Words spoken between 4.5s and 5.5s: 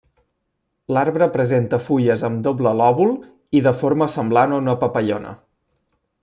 a una papallona.